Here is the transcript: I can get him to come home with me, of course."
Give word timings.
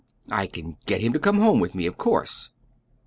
I 0.31 0.47
can 0.47 0.77
get 0.87 1.01
him 1.01 1.13
to 1.13 1.19
come 1.19 1.37
home 1.37 1.59
with 1.59 1.75
me, 1.75 1.85
of 1.85 1.95
course." 1.95 2.49